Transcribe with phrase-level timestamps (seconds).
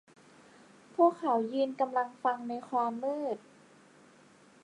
[0.95, 3.37] พวกเขายืนกำลังฟังในความมืด